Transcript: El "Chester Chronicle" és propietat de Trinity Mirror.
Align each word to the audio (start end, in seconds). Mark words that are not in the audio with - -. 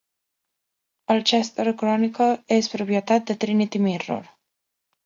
El 1.15 1.21
"Chester 1.31 1.67
Chronicle" 1.83 2.31
és 2.59 2.73
propietat 2.75 3.31
de 3.31 3.39
Trinity 3.47 3.85
Mirror. 3.87 4.23